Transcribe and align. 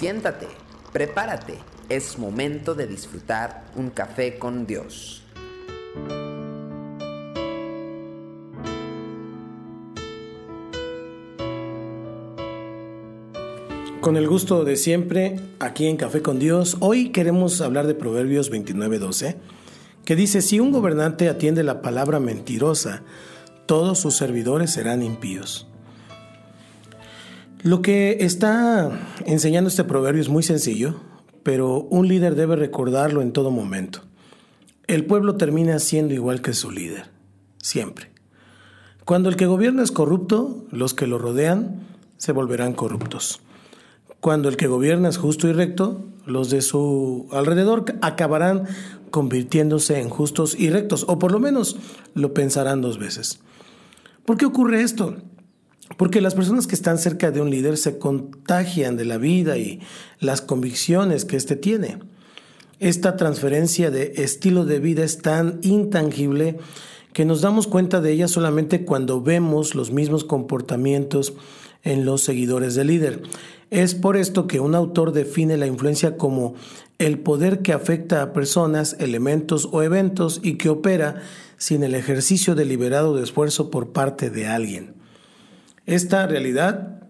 Siéntate, 0.00 0.46
prepárate, 0.94 1.58
es 1.90 2.18
momento 2.18 2.74
de 2.74 2.86
disfrutar 2.86 3.66
un 3.76 3.90
café 3.90 4.38
con 4.38 4.66
Dios. 4.66 5.22
Con 14.00 14.16
el 14.16 14.26
gusto 14.26 14.64
de 14.64 14.76
siempre, 14.76 15.38
aquí 15.58 15.86
en 15.86 15.98
Café 15.98 16.22
con 16.22 16.38
Dios, 16.38 16.78
hoy 16.80 17.10
queremos 17.12 17.60
hablar 17.60 17.86
de 17.86 17.94
Proverbios 17.94 18.50
29:12, 18.50 19.36
que 20.06 20.16
dice, 20.16 20.40
si 20.40 20.60
un 20.60 20.72
gobernante 20.72 21.28
atiende 21.28 21.62
la 21.62 21.82
palabra 21.82 22.20
mentirosa, 22.20 23.02
todos 23.66 23.98
sus 23.98 24.16
servidores 24.16 24.72
serán 24.72 25.02
impíos. 25.02 25.69
Lo 27.62 27.82
que 27.82 28.18
está 28.20 28.90
enseñando 29.26 29.68
este 29.68 29.84
proverbio 29.84 30.22
es 30.22 30.30
muy 30.30 30.42
sencillo, 30.42 30.94
pero 31.42 31.80
un 31.80 32.08
líder 32.08 32.34
debe 32.34 32.56
recordarlo 32.56 33.20
en 33.20 33.32
todo 33.32 33.50
momento. 33.50 34.00
El 34.86 35.04
pueblo 35.04 35.36
termina 35.36 35.78
siendo 35.78 36.14
igual 36.14 36.40
que 36.40 36.54
su 36.54 36.70
líder, 36.70 37.10
siempre. 37.58 38.12
Cuando 39.04 39.28
el 39.28 39.36
que 39.36 39.44
gobierna 39.44 39.82
es 39.82 39.92
corrupto, 39.92 40.64
los 40.70 40.94
que 40.94 41.06
lo 41.06 41.18
rodean 41.18 41.80
se 42.16 42.32
volverán 42.32 42.72
corruptos. 42.72 43.40
Cuando 44.20 44.48
el 44.48 44.56
que 44.56 44.66
gobierna 44.66 45.10
es 45.10 45.18
justo 45.18 45.46
y 45.46 45.52
recto, 45.52 46.06
los 46.24 46.48
de 46.48 46.62
su 46.62 47.28
alrededor 47.30 47.84
acabarán 48.00 48.64
convirtiéndose 49.10 50.00
en 50.00 50.08
justos 50.08 50.58
y 50.58 50.70
rectos, 50.70 51.04
o 51.08 51.18
por 51.18 51.30
lo 51.30 51.40
menos 51.40 51.76
lo 52.14 52.32
pensarán 52.32 52.80
dos 52.80 52.98
veces. 52.98 53.40
¿Por 54.24 54.38
qué 54.38 54.46
ocurre 54.46 54.82
esto? 54.82 55.16
Porque 56.00 56.22
las 56.22 56.34
personas 56.34 56.66
que 56.66 56.74
están 56.74 56.96
cerca 56.96 57.30
de 57.30 57.42
un 57.42 57.50
líder 57.50 57.76
se 57.76 57.98
contagian 57.98 58.96
de 58.96 59.04
la 59.04 59.18
vida 59.18 59.58
y 59.58 59.80
las 60.18 60.40
convicciones 60.40 61.26
que 61.26 61.36
éste 61.36 61.56
tiene. 61.56 61.98
Esta 62.78 63.18
transferencia 63.18 63.90
de 63.90 64.14
estilo 64.16 64.64
de 64.64 64.80
vida 64.80 65.04
es 65.04 65.18
tan 65.18 65.58
intangible 65.60 66.56
que 67.12 67.26
nos 67.26 67.42
damos 67.42 67.66
cuenta 67.66 68.00
de 68.00 68.12
ella 68.12 68.28
solamente 68.28 68.86
cuando 68.86 69.20
vemos 69.20 69.74
los 69.74 69.92
mismos 69.92 70.24
comportamientos 70.24 71.34
en 71.82 72.06
los 72.06 72.22
seguidores 72.22 72.74
del 72.74 72.86
líder. 72.86 73.20
Es 73.68 73.94
por 73.94 74.16
esto 74.16 74.46
que 74.46 74.58
un 74.58 74.74
autor 74.74 75.12
define 75.12 75.58
la 75.58 75.66
influencia 75.66 76.16
como 76.16 76.54
el 76.96 77.18
poder 77.18 77.60
que 77.60 77.74
afecta 77.74 78.22
a 78.22 78.32
personas, 78.32 78.96
elementos 79.00 79.68
o 79.70 79.82
eventos 79.82 80.40
y 80.42 80.54
que 80.54 80.70
opera 80.70 81.20
sin 81.58 81.82
el 81.82 81.94
ejercicio 81.94 82.54
deliberado 82.54 83.14
de 83.14 83.22
esfuerzo 83.22 83.70
por 83.70 83.92
parte 83.92 84.30
de 84.30 84.46
alguien. 84.46 84.99
Esta 85.90 86.24
realidad 86.28 87.00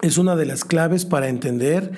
es 0.00 0.16
una 0.16 0.36
de 0.36 0.46
las 0.46 0.64
claves 0.64 1.04
para 1.04 1.28
entender 1.28 1.90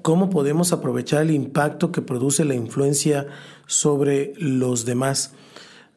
cómo 0.00 0.30
podemos 0.30 0.72
aprovechar 0.72 1.22
el 1.22 1.32
impacto 1.32 1.90
que 1.90 2.02
produce 2.02 2.44
la 2.44 2.54
influencia 2.54 3.26
sobre 3.66 4.32
los 4.36 4.84
demás. 4.84 5.32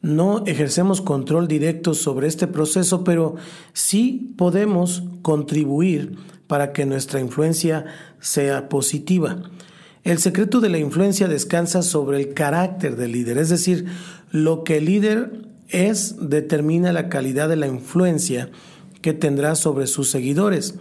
No 0.00 0.44
ejercemos 0.44 1.02
control 1.02 1.46
directo 1.46 1.94
sobre 1.94 2.26
este 2.26 2.48
proceso, 2.48 3.04
pero 3.04 3.36
sí 3.74 4.34
podemos 4.36 5.04
contribuir 5.22 6.16
para 6.48 6.72
que 6.72 6.84
nuestra 6.84 7.20
influencia 7.20 7.84
sea 8.18 8.68
positiva. 8.68 9.40
El 10.02 10.18
secreto 10.18 10.60
de 10.60 10.70
la 10.70 10.78
influencia 10.78 11.28
descansa 11.28 11.80
sobre 11.80 12.18
el 12.18 12.34
carácter 12.34 12.96
del 12.96 13.12
líder, 13.12 13.38
es 13.38 13.50
decir, 13.50 13.86
lo 14.32 14.64
que 14.64 14.78
el 14.78 14.86
líder 14.86 15.42
es 15.68 16.16
determina 16.28 16.92
la 16.92 17.08
calidad 17.08 17.48
de 17.48 17.54
la 17.54 17.68
influencia 17.68 18.50
que 19.02 19.12
tendrá 19.12 19.54
sobre 19.54 19.86
sus 19.86 20.08
seguidores. 20.08 20.76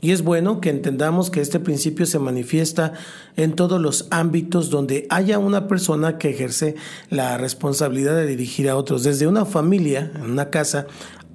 Y 0.00 0.12
es 0.12 0.22
bueno 0.22 0.60
que 0.60 0.70
entendamos 0.70 1.30
que 1.30 1.40
este 1.40 1.58
principio 1.58 2.04
se 2.04 2.18
manifiesta 2.18 2.92
en 3.36 3.54
todos 3.54 3.80
los 3.80 4.06
ámbitos 4.10 4.68
donde 4.68 5.06
haya 5.08 5.38
una 5.38 5.66
persona 5.66 6.18
que 6.18 6.30
ejerce 6.30 6.76
la 7.08 7.38
responsabilidad 7.38 8.14
de 8.14 8.26
dirigir 8.26 8.68
a 8.68 8.76
otros, 8.76 9.02
desde 9.02 9.26
una 9.26 9.46
familia, 9.46 10.12
una 10.22 10.50
casa, 10.50 10.86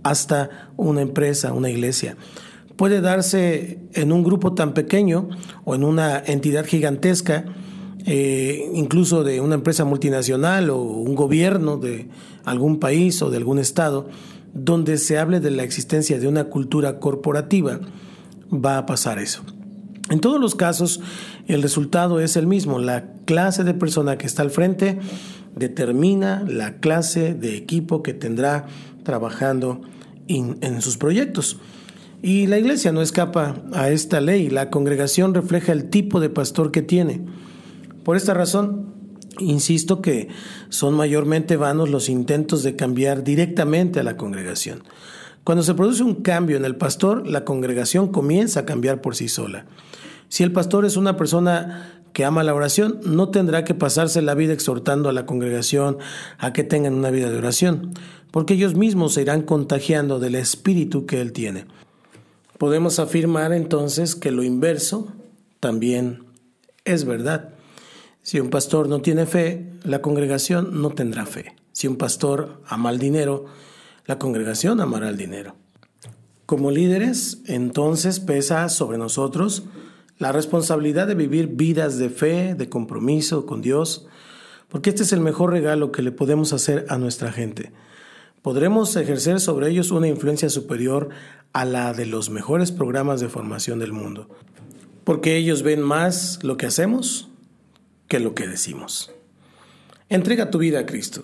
hasta 0.04 0.70
una 0.78 1.02
empresa, 1.02 1.54
una 1.54 1.70
iglesia. 1.70 2.18
Puede 2.76 3.02
darse 3.02 3.80
en 3.94 4.12
un 4.12 4.24
grupo 4.24 4.54
tan 4.54 4.74
pequeño 4.74 5.30
o 5.66 5.76
en 5.76 5.84
una 5.84 6.20
entidad 6.20 6.66
gigantesca, 6.66 7.46
eh, 8.06 8.70
incluso 8.74 9.24
de 9.24 9.42
una 9.42 9.56
empresa 9.56 9.86
multinacional 9.86 10.70
o 10.70 10.82
un 10.82 11.14
gobierno 11.14 11.78
de 11.78 12.10
algún 12.46 12.80
país 12.80 13.22
o 13.22 13.30
de 13.30 13.38
algún 13.38 13.60
estado, 13.60 14.08
donde 14.54 14.98
se 14.98 15.18
hable 15.18 15.40
de 15.40 15.52
la 15.52 15.64
existencia 15.64 16.20
de 16.20 16.28
una 16.28 16.46
cultura 16.46 17.00
corporativa, 17.00 17.80
va 18.54 18.78
a 18.78 18.86
pasar 18.86 19.20
eso. 19.20 19.44
En 20.10 20.20
todos 20.20 20.42
los 20.42 20.56
casos, 20.56 21.00
el 21.48 21.62
resultado 21.62 22.20
es 22.20 22.36
el 22.36 22.48
mismo. 22.48 22.80
La 22.80 23.06
clase 23.26 23.64
de 23.64 23.74
persona 23.74 24.18
que 24.18 24.28
está 24.28 24.42
al 24.42 24.52
frente 24.52 25.00
determina 25.56 26.44
la 26.48 26.80
clase 26.80 27.34
de 27.34 27.56
equipo 27.56 28.04
que 28.04 28.14
tendrá 28.14 28.66
trabajando 29.04 29.82
en 30.28 30.82
sus 30.82 30.98
proyectos. 30.98 31.60
Y 32.22 32.46
la 32.48 32.60
iglesia 32.60 32.92
no 32.92 33.02
escapa 33.02 33.56
a 33.74 33.90
esta 33.90 34.22
ley. 34.22 34.50
La 34.50 34.70
congregación 34.70 35.34
refleja 35.34 35.72
el 35.72 35.90
tipo 35.90 36.20
de 36.20 36.30
pastor 36.30 36.72
que 36.72 36.82
tiene. 36.82 37.22
Por 38.04 38.16
esta 38.16 38.34
razón, 38.34 38.91
Insisto 39.40 40.02
que 40.02 40.28
son 40.70 40.94
mayormente 40.94 41.58
vanos 41.58 41.90
los 41.90 42.10
intentos 42.10 42.64
de 42.64 42.76
cambiar 42.76 43.24
directamente 43.24 44.00
a 44.00 44.04
la 44.04 44.18
congregación. 44.18 44.84
Cuando 45.44 45.64
se 45.64 45.74
produce 45.74 46.04
un 46.04 46.16
cambio 46.16 46.58
en 46.58 46.66
el 46.66 46.76
pastor, 46.76 47.28
la 47.28 47.46
congregación 47.46 48.10
comienza 48.10 48.62
a 48.62 48.66
cambiar 48.66 49.02
por 49.02 49.16
sí 49.16 49.28
sola. 49.28 49.66
Si 50.30 50.44
el 50.44 50.52
pastor 50.52 50.86
es 50.86 50.98
una 50.98 51.18
persona 51.18 52.04
que 52.14 52.26
ama 52.26 52.44
la 52.44 52.54
oración, 52.54 53.00
no 53.06 53.30
tendrá 53.30 53.64
que 53.64 53.74
pasarse 53.74 54.22
la 54.22 54.36
vida 54.36 54.54
exhortando 54.54 55.10
a 55.10 55.14
la 55.14 55.26
congregación 55.26 55.98
a 56.38 56.54
que 56.54 56.64
tengan 56.64 56.94
una 56.94 57.10
vida 57.10 57.30
de 57.30 57.38
oración, 57.38 57.94
porque 58.32 58.54
ellos 58.54 58.76
mismos 58.76 59.14
se 59.14 59.22
irán 59.22 59.42
contagiando 59.42 60.20
del 60.20 60.36
espíritu 60.36 61.06
que 61.06 61.22
él 61.22 61.32
tiene. 61.32 61.66
Podemos 62.58 63.00
afirmar 63.00 63.54
entonces 63.54 64.16
que 64.16 64.32
lo 64.32 64.44
inverso 64.44 65.08
también 65.60 66.26
es 66.86 67.06
verdad. 67.06 67.50
Si 68.24 68.40
un 68.40 68.52
pastor 68.52 68.88
no 68.88 69.02
tiene 69.02 69.26
fe, 69.26 69.66
la 69.84 70.02
congregación 70.02 70.82
no 70.82 70.92
tendrá 70.92 71.26
fe. 71.26 71.56
Si 71.72 71.88
un 71.88 71.96
pastor 71.96 72.62
ama 72.68 72.92
el 72.92 73.00
dinero, 73.00 73.46
la 74.06 74.20
congregación 74.20 74.80
amará 74.80 75.10
el 75.10 75.18
dinero. 75.18 75.56
Como 76.46 76.70
líderes, 76.70 77.42
entonces 77.48 78.20
pesa 78.20 78.70
sobre 78.70 79.00
nosotros 79.00 79.64
la 80.20 80.32
responsabilidad 80.32 81.08
de 81.08 81.16
vivir 81.16 81.48
vidas 81.48 81.98
de 81.98 82.12
fe, 82.12 82.54
de 82.54 82.70
compromiso 82.70 83.48
con 83.48 83.64
Dios, 83.64 84.06
porque 84.70 84.92
este 84.92 85.02
es 85.02 85.14
el 85.14 85.22
mejor 85.22 85.50
regalo 85.50 85.92
que 85.92 86.04
le 86.04 86.12
podemos 86.12 86.54
hacer 86.54 86.86
a 86.90 87.00
nuestra 87.00 87.32
gente. 87.32 87.72
Podremos 88.44 88.96
ejercer 88.98 89.40
sobre 89.40 89.70
ellos 89.70 89.90
una 89.90 90.08
influencia 90.08 90.50
superior 90.50 91.10
a 91.54 91.66
la 91.66 91.94
de 91.94 92.06
los 92.06 92.30
mejores 92.30 92.72
programas 92.72 93.20
de 93.20 93.30
formación 93.30 93.80
del 93.80 93.94
mundo, 93.94 94.30
porque 95.04 95.38
ellos 95.38 95.64
ven 95.64 95.82
más 95.82 96.44
lo 96.44 96.56
que 96.58 96.68
hacemos 96.68 97.31
que 98.12 98.20
lo 98.20 98.36
que 98.36 98.46
decimos. 98.46 99.10
Entrega 100.10 100.52
tu 100.52 100.58
vida 100.58 100.82
a 100.82 100.86
Cristo. 100.86 101.24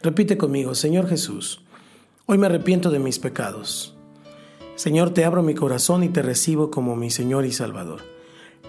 Repite 0.00 0.38
conmigo, 0.38 0.74
Señor 0.74 1.10
Jesús, 1.10 1.60
hoy 2.24 2.38
me 2.38 2.46
arrepiento 2.46 2.90
de 2.90 2.98
mis 2.98 3.18
pecados. 3.18 3.94
Señor, 4.76 5.10
te 5.10 5.26
abro 5.26 5.42
mi 5.42 5.54
corazón 5.54 6.02
y 6.04 6.08
te 6.08 6.22
recibo 6.22 6.70
como 6.70 6.96
mi 6.96 7.10
Señor 7.10 7.44
y 7.44 7.52
Salvador. 7.52 8.00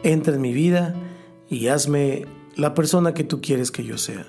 Entra 0.03 0.35
en 0.35 0.41
mi 0.41 0.51
vida 0.51 0.93
y 1.49 1.67
hazme 1.67 2.25
la 2.57 2.73
persona 2.73 3.13
que 3.13 3.23
tú 3.23 3.39
quieres 3.39 3.71
que 3.71 3.85
yo 3.85 3.97
sea. 3.97 4.27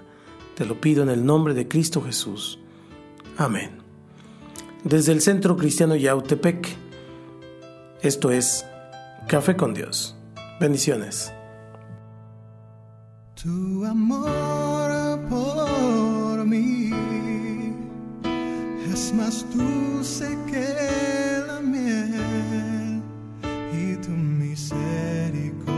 Te 0.54 0.64
lo 0.64 0.80
pido 0.80 1.02
en 1.02 1.08
el 1.08 1.26
nombre 1.26 1.54
de 1.54 1.66
Cristo 1.66 2.00
Jesús. 2.00 2.60
Amén. 3.36 3.78
Desde 4.84 5.10
el 5.10 5.22
Centro 5.22 5.56
Cristiano 5.56 5.96
Yautepec, 5.96 6.68
esto 8.00 8.30
es 8.30 8.64
Café 9.26 9.56
con 9.56 9.74
Dios. 9.74 10.14
Bendiciones. 10.60 11.32
Tu 13.40 13.84
amor 13.84 15.20
por 15.30 16.44
mí. 16.44 16.90
Es 18.92 19.14
más 19.14 19.46
dulce 19.54 20.36
que 20.50 21.44
la 21.46 21.60
miel 21.60 23.00
y 23.72 23.94
tu 24.02 24.10
misericordia 24.10 25.77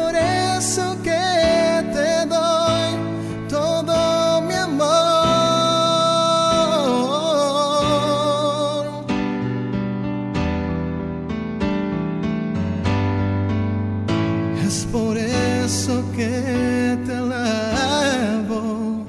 eso 15.91 16.03
que 16.15 16.97
te 17.05 17.13
elevo, 17.13 19.05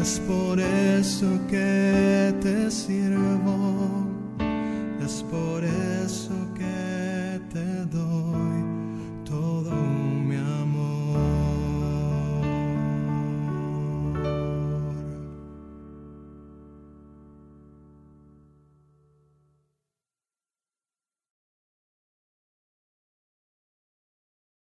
es 0.00 0.20
por 0.20 0.60
eso 0.60 1.26
que 1.48 2.34
te 2.42 2.70
sirvo, 2.70 4.06
es 5.04 5.24
por 5.30 5.64
eso 5.64 6.34
que 6.54 7.40
te 7.52 7.86
doy. 7.86 8.59